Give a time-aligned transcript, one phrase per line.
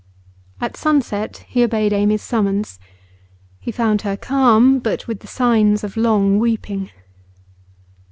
[0.59, 2.79] At sunset he obeyed Amy's summons.
[3.59, 6.89] He found her calm, but with the signs of long weeping.